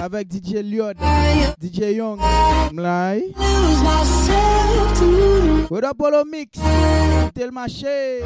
avec 0.00 0.32
DJ 0.32 0.62
Lyon 0.62 0.92
DJ 1.62 1.94
Young, 1.96 2.18
Mlai. 2.72 3.24
What 5.68 5.84
up, 5.84 5.98
Polo 5.98 6.24
Mix? 6.24 6.58
My 7.52 7.66
Shade 7.66 8.22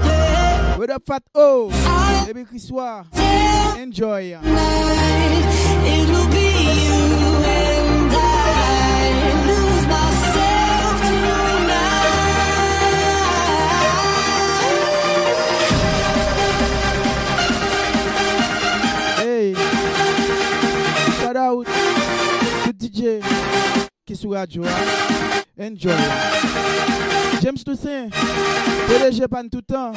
What 0.79 0.91
up, 0.91 1.03
Fat 1.07 1.23
O? 1.35 1.69
Baby 2.27 2.45
Chris 2.45 2.71
Enjoy. 3.81 4.39
It 5.87 6.09
will 6.09 6.31
be 7.65 7.69
you. 7.69 7.74
DJ 22.89 23.21
qui 24.05 24.15
sous 24.15 24.35
Enjoy. 24.35 24.67
James 27.43 27.57
Toussaint, 27.65 28.09
PDG 28.89 29.27
pan 29.29 29.49
tout 29.51 29.63
temps. 29.63 29.93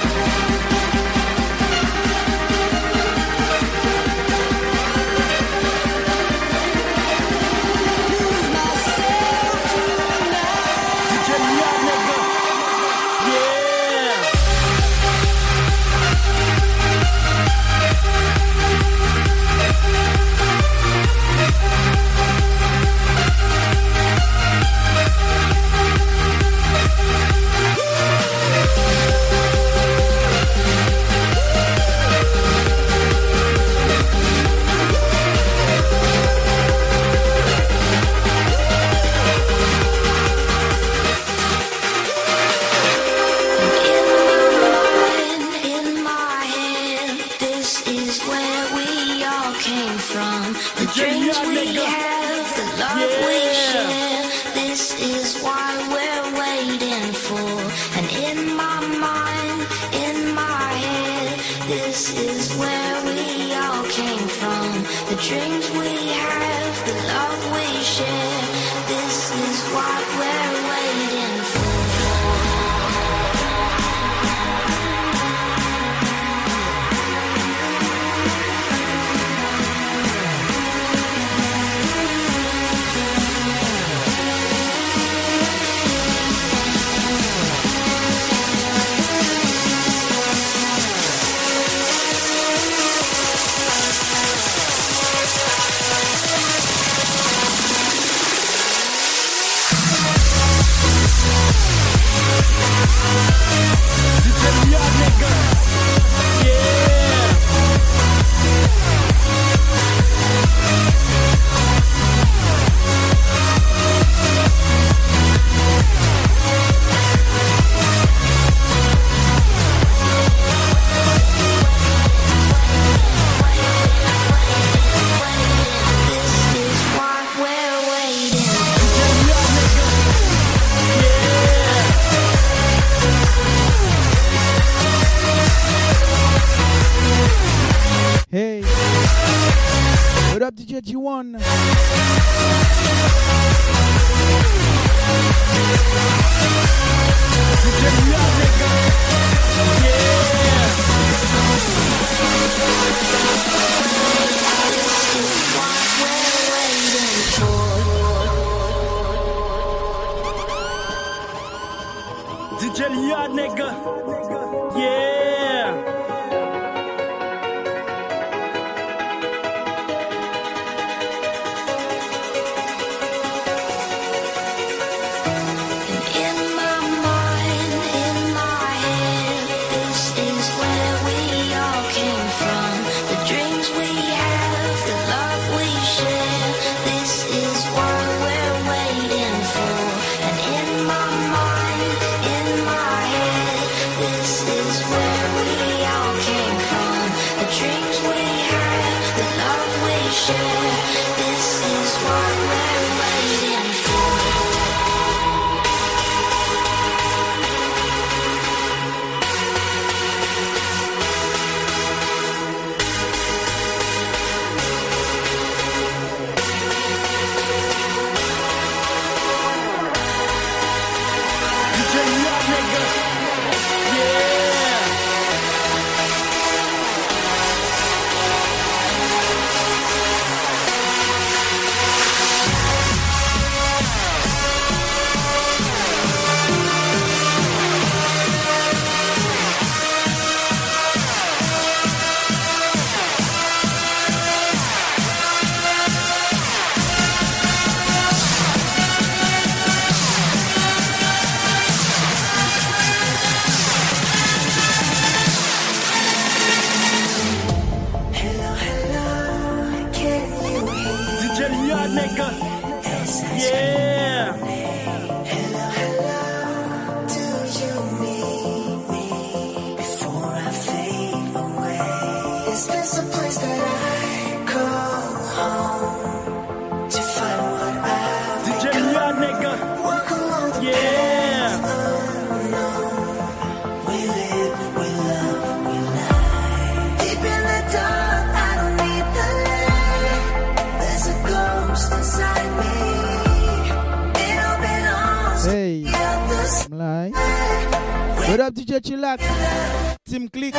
that? 299.16 299.98
Tim 300.06 300.28
Click. 300.30 300.54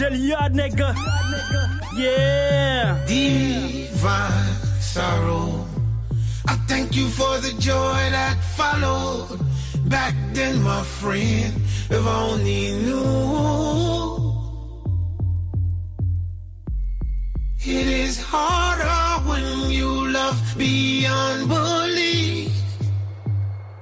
Juilliard, 0.00 0.54
nigga. 0.54 0.94
Yeah. 1.94 2.96
Divine 3.06 4.54
sorrow. 4.80 5.66
I 6.48 6.54
thank 6.66 6.96
you 6.96 7.06
for 7.08 7.36
the 7.40 7.52
joy 7.60 7.98
that 8.16 8.42
followed. 8.56 9.38
Back 9.90 10.14
then, 10.32 10.62
my 10.62 10.82
friend, 10.84 11.52
if 11.90 11.92
I 11.92 12.20
only 12.30 12.72
knew. 12.80 14.16
It 17.62 17.86
is 17.86 18.22
harder 18.26 19.28
when 19.28 19.70
you 19.70 20.08
love 20.10 20.40
beyond 20.56 21.46
belief. 21.46 22.52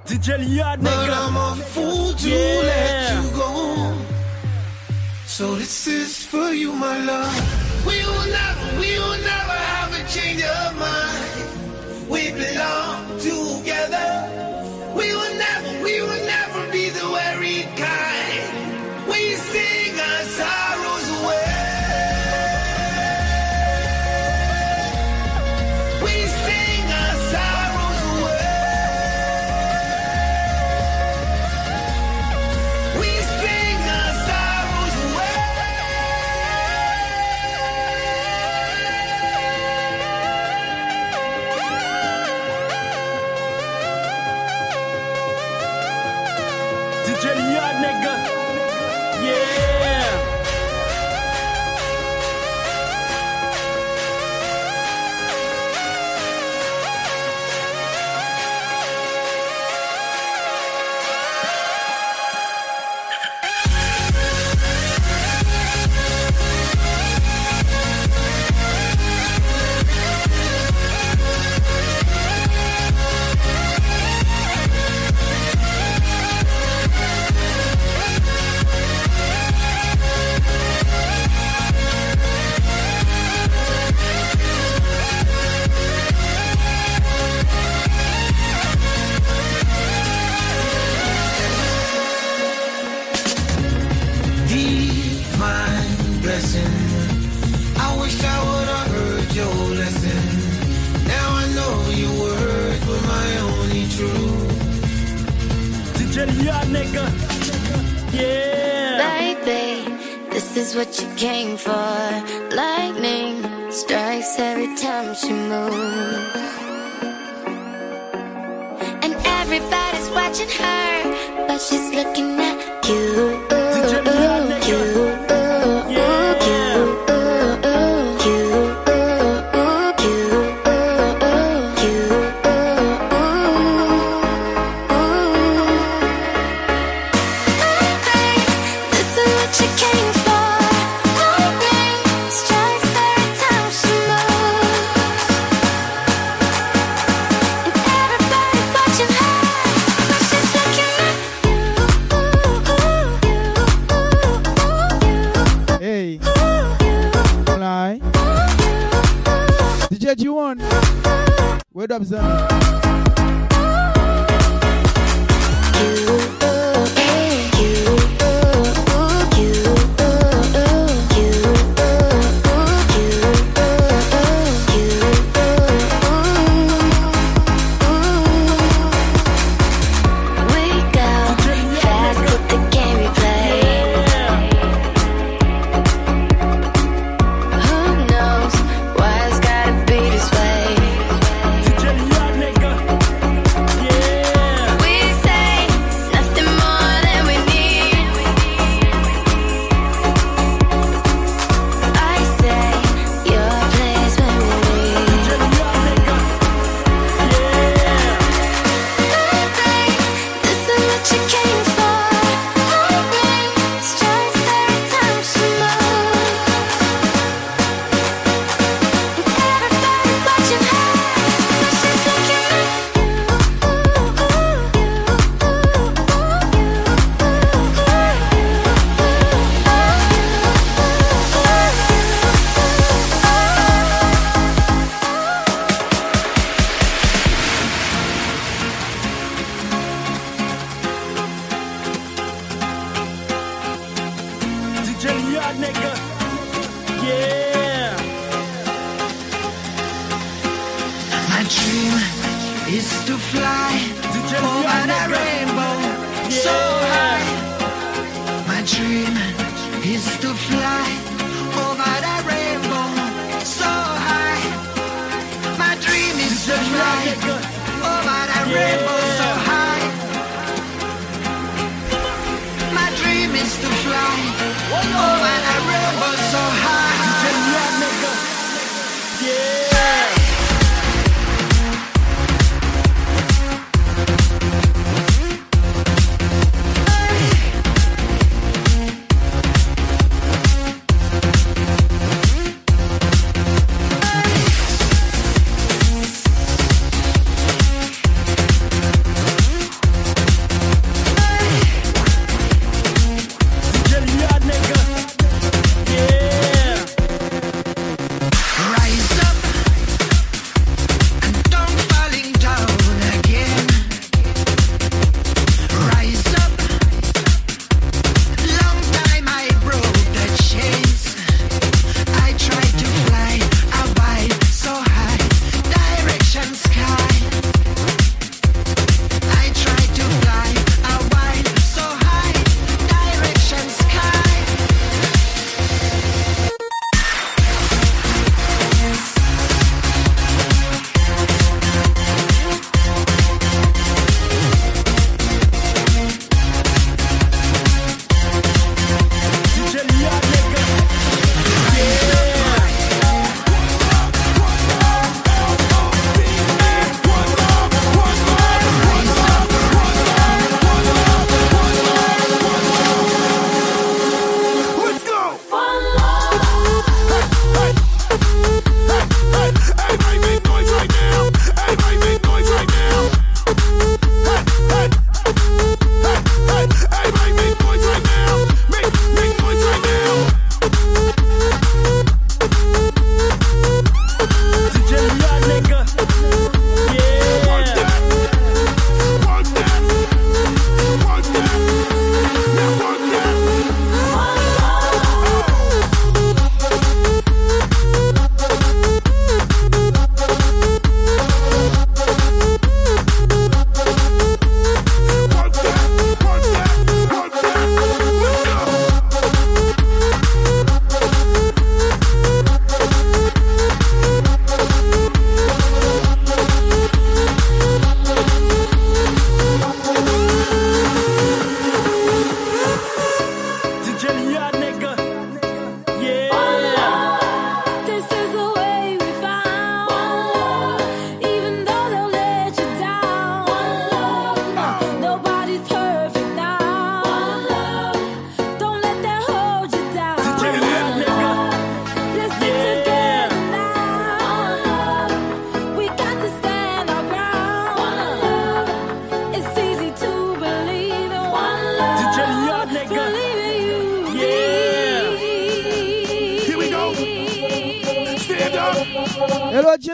Did 0.06 0.26
you 0.26 0.34
nigga? 0.34 0.82
But 0.82 1.10
I'm 1.10 1.36
a 1.36 1.54
fool 1.62 2.12
to 2.12 2.28
yeah. 2.28 2.60
let 2.66 3.22
you 3.24 3.30
go. 3.38 4.07
So 5.38 5.54
this 5.54 5.86
is 5.86 6.26
for 6.26 6.50
you, 6.52 6.72
my 6.72 6.98
love. 6.98 7.30
We 7.86 7.96
will 8.04 8.26
never, 8.26 8.80
we 8.80 8.90
will 8.98 9.18
never 9.18 9.56
have 9.78 9.92
a 9.94 10.02
change 10.08 10.42
of 10.42 10.74
mind. 10.84 12.10
We 12.10 12.32
belong 12.32 13.06
together. 13.20 14.16
We 14.98 15.14
will 15.14 15.34
never, 15.38 15.84
we 15.84 16.00
will 16.02 16.08
never. 16.08 16.27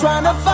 trying 0.00 0.24
to 0.24 0.34
find 0.42 0.53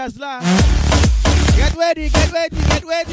Tesla. 0.03 0.41
Get 1.55 1.73
ready, 1.77 2.09
get 2.09 2.29
ready, 2.33 2.57
get 2.57 2.83
ready. 2.83 3.12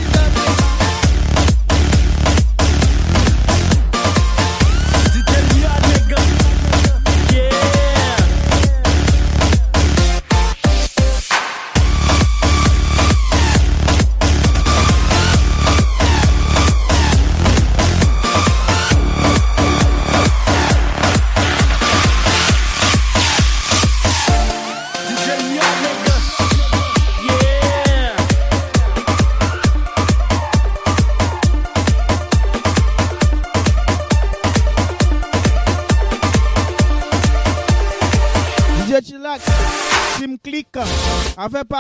fẹ́ 41.53 41.64
pa 41.70 41.80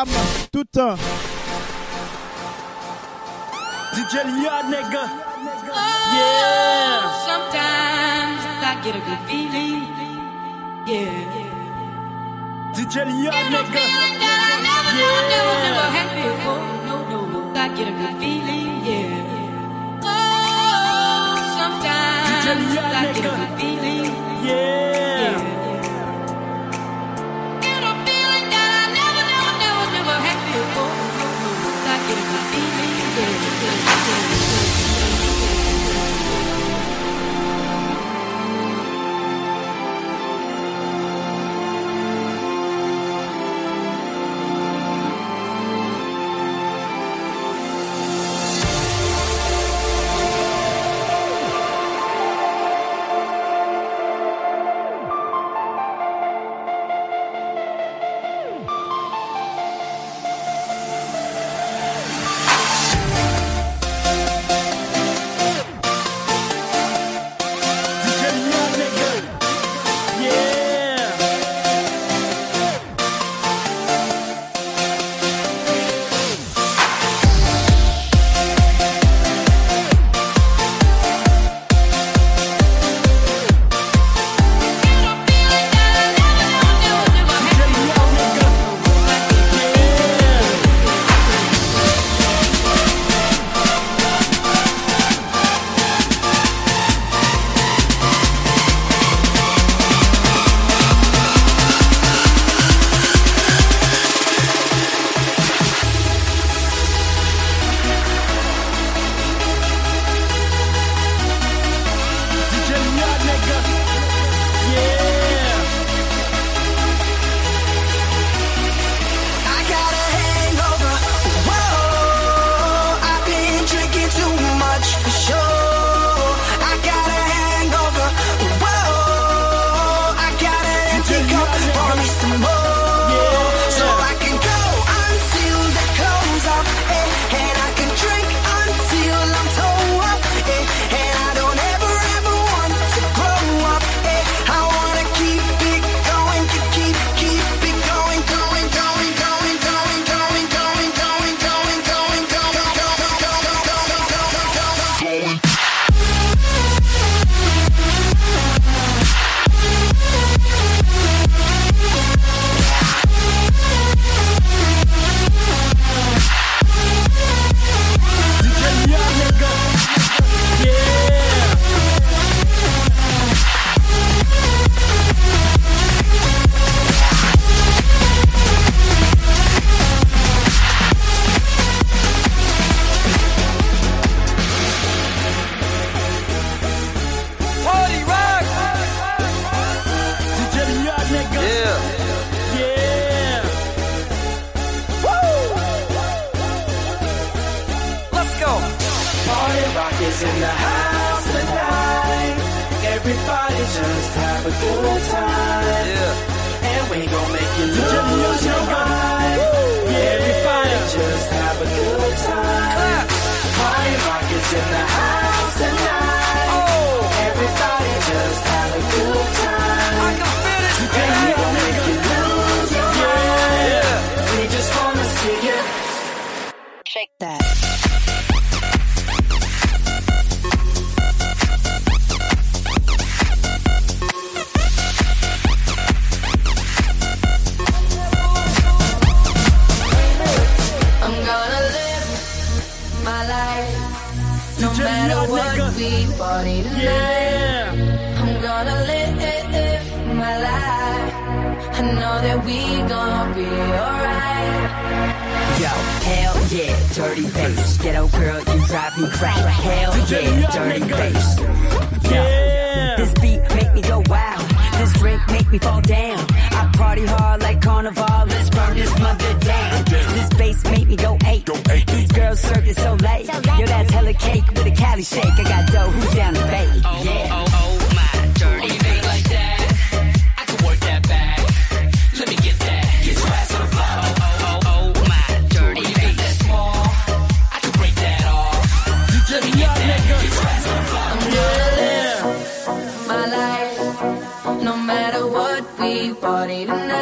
party 296.20 296.66
tonight. 296.66 296.99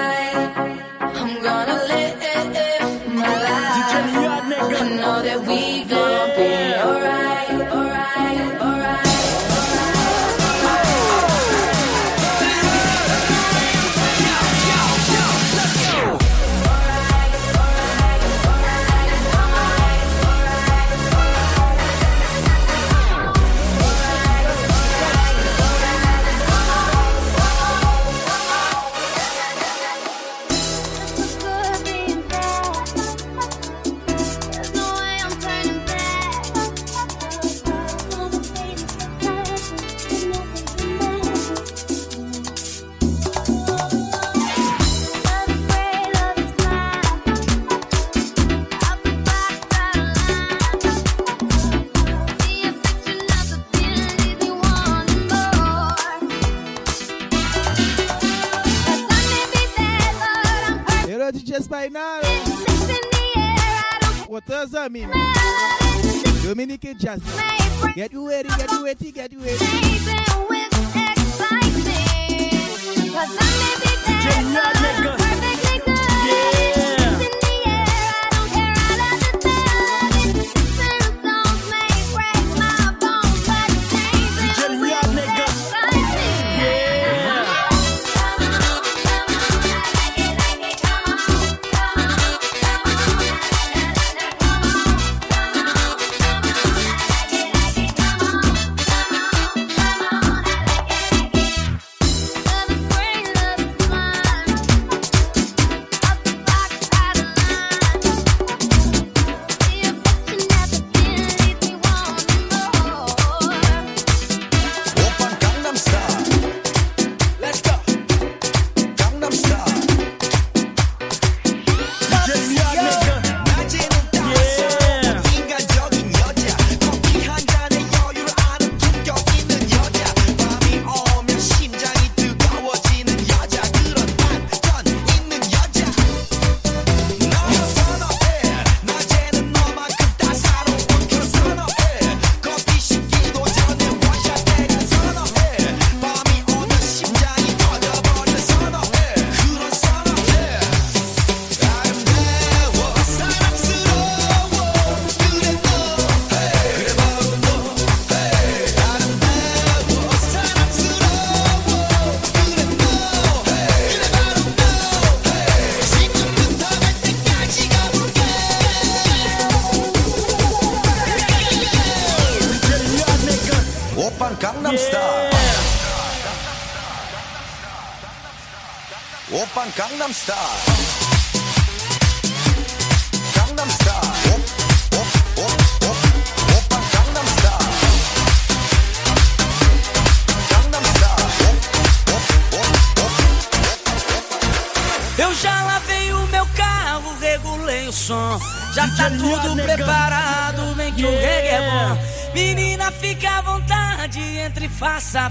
just 66.98 67.37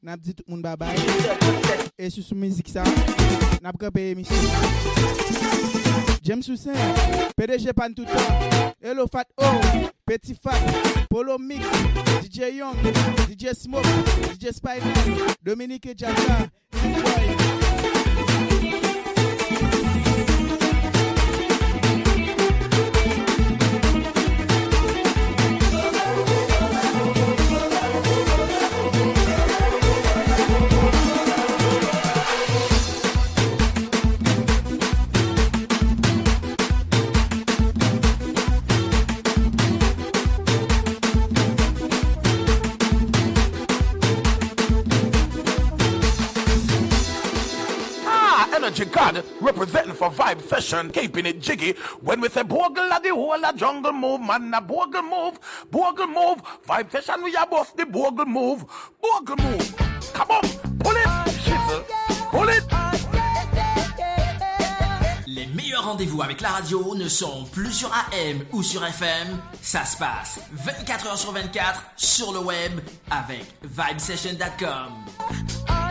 Nap 0.03 0.21
zi 0.23 0.35
tout 0.35 0.45
moun 0.49 0.63
babay 0.63 0.97
Esu 1.99 2.23
sou 2.25 2.35
mizik 2.37 2.69
sa 2.73 2.85
Nap 3.63 3.79
kepeye 3.81 4.17
misi 4.19 4.35
Jem 6.25 6.43
sou 6.45 6.59
sen 6.59 6.77
PDG 7.39 7.73
pantouta 7.79 8.19
Hello 8.83 9.07
Fat 9.11 9.29
O 9.39 9.53
Peti 10.07 10.35
Fat 10.35 10.59
Polo 11.11 11.39
Mix 11.39 11.65
DJ 12.27 12.55
Young 12.59 12.83
DJ 13.29 13.55
Smoke 13.57 14.03
DJ 14.35 14.55
Spidey 14.59 15.23
Dominique 15.43 15.93
Jaja 15.95 16.51
In 16.83 16.93
the 16.95 17.05
way 17.07 17.42
God 48.93 49.25
representing 49.41 49.95
for 49.97 50.11
vibe 50.13 50.43
session, 50.45 50.91
keeping 50.93 51.25
it 51.27 51.41
jiggy. 51.41 51.73
When 52.05 52.21
with 52.21 52.35
say 52.35 52.43
bogle 52.45 52.93
at 52.93 53.03
the 53.03 53.09
whole 53.09 53.33
a 53.43 53.53
jungle 53.55 53.93
move, 53.93 54.21
man, 54.21 54.53
a 54.55 54.61
bogle 54.61 55.01
move, 55.03 55.41
bogle 55.71 56.07
move. 56.07 56.43
Vibe 56.69 56.91
fashion. 56.91 57.23
we 57.25 57.35
are 57.35 57.47
both 57.47 57.75
the 57.75 57.87
bogle 57.87 58.27
move, 58.27 58.65
bogle 59.01 59.37
move. 59.37 59.75
Come 60.13 60.31
on, 60.31 60.43
pull 60.79 60.93
it, 60.93 61.07
shizzle, 61.41 61.83
pull 62.31 62.49
it. 62.51 62.63
Les 65.27 65.47
meilleurs 65.47 65.85
rendez-vous 65.85 66.21
avec 66.23 66.43
la 66.43 66.51
radio 66.51 66.95
ne 66.95 67.09
sont 67.09 67.45
plus 67.47 67.73
sur 67.73 67.91
AM 67.93 68.45
ou 68.53 68.63
sur 68.63 68.85
FM, 68.85 69.39
ça 69.63 69.87
se 69.87 69.97
passe 69.97 70.39
24h 70.67 71.17
sur 71.17 71.33
24 71.33 71.85
sur 71.97 72.33
le 72.35 72.41
web 72.41 72.79
avec 73.11 73.43
vibesession.com. 73.65 75.82